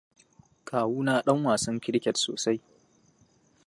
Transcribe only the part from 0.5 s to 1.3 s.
Kawuna